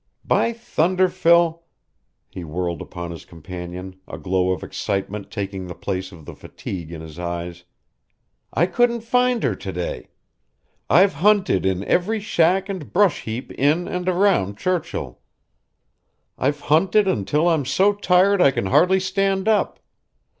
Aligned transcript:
By 0.25 0.51
thunder, 0.51 1.07
Phil" 1.09 1.61
He 2.31 2.43
whirled 2.43 2.81
upon 2.81 3.11
his 3.11 3.23
companion, 3.23 3.97
a 4.07 4.17
glow 4.17 4.49
of 4.49 4.63
excitement 4.63 5.29
taking 5.29 5.67
the 5.67 5.75
place 5.75 6.11
of 6.11 6.25
the 6.25 6.33
fatigue 6.33 6.91
in 6.91 7.01
his 7.01 7.19
eyes. 7.19 7.65
"I 8.51 8.65
couldn't 8.65 9.01
find 9.01 9.43
her 9.43 9.53
to 9.53 9.71
day. 9.71 10.07
I've 10.89 11.13
hunted 11.13 11.67
in 11.67 11.83
every 11.83 12.19
shack 12.19 12.67
and 12.67 12.91
brush 12.91 13.25
heap 13.25 13.51
in 13.51 13.87
and 13.87 14.09
around 14.09 14.57
Churchill. 14.57 15.19
I've 16.35 16.61
hunted 16.61 17.07
until 17.07 17.47
I'm 17.47 17.63
so 17.63 17.93
tired 17.93 18.41
I 18.41 18.49
can 18.49 18.65
hardly 18.65 18.99
stand 18.99 19.47
up. 19.47 19.77